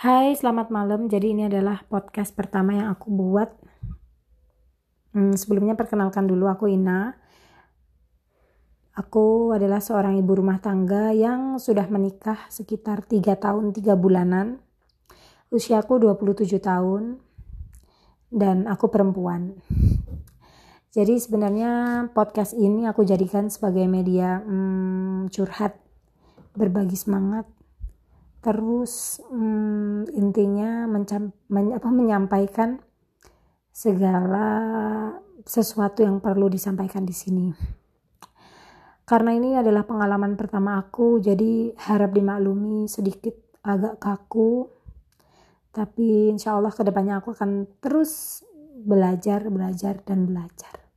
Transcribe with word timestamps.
Hai, 0.00 0.32
selamat 0.32 0.72
malam. 0.72 1.12
Jadi 1.12 1.36
ini 1.36 1.44
adalah 1.44 1.84
podcast 1.84 2.32
pertama 2.32 2.72
yang 2.72 2.88
aku 2.88 3.12
buat. 3.12 3.52
Hmm, 5.12 5.36
sebelumnya 5.36 5.76
perkenalkan 5.76 6.24
dulu 6.24 6.48
aku 6.48 6.72
Ina. 6.72 7.20
Aku 8.96 9.52
adalah 9.52 9.84
seorang 9.84 10.16
ibu 10.16 10.40
rumah 10.40 10.56
tangga 10.56 11.12
yang 11.12 11.60
sudah 11.60 11.84
menikah 11.92 12.48
sekitar 12.48 13.04
3 13.04 13.36
tahun 13.36 13.76
3 13.76 13.92
bulanan. 14.00 14.64
Usiaku 15.52 16.00
27 16.00 16.48
tahun 16.64 17.20
dan 18.32 18.72
aku 18.72 18.88
perempuan. 18.88 19.60
Jadi 20.96 21.20
sebenarnya 21.20 22.08
podcast 22.16 22.56
ini 22.56 22.88
aku 22.88 23.04
jadikan 23.04 23.52
sebagai 23.52 23.84
media 23.84 24.40
hmm, 24.40 25.28
curhat, 25.28 25.76
berbagi 26.56 26.96
semangat, 26.96 27.44
terus 28.40 29.20
hmm, 29.28 30.08
intinya 30.16 30.88
mencam, 30.88 31.32
men, 31.52 31.76
apa, 31.76 31.88
menyampaikan 31.92 32.80
segala 33.70 34.48
sesuatu 35.44 36.04
yang 36.04 36.20
perlu 36.20 36.48
disampaikan 36.48 37.04
di 37.04 37.16
sini. 37.16 37.46
Karena 39.04 39.34
ini 39.34 39.58
adalah 39.58 39.84
pengalaman 39.84 40.38
pertama 40.38 40.78
aku, 40.78 41.18
jadi 41.18 41.74
harap 41.90 42.14
dimaklumi 42.14 42.86
sedikit 42.86 43.34
agak 43.66 43.98
kaku. 43.98 44.70
Tapi 45.74 46.30
insya 46.30 46.54
Allah 46.54 46.70
ke 46.70 46.82
depannya 46.86 47.18
aku 47.18 47.34
akan 47.34 47.66
terus 47.82 48.42
belajar, 48.80 49.50
belajar, 49.50 49.98
dan 50.06 50.30
belajar. 50.30 50.89